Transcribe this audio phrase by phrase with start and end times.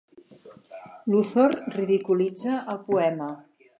[1.13, 1.51] Luthor
[1.81, 3.29] ridiculitza el poema.